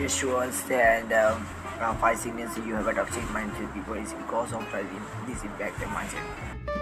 [0.00, 0.62] just show us
[1.12, 1.46] um,
[1.78, 4.64] uh, five signals you have a toxic mindset people is because of
[5.26, 6.79] this impact the mindset.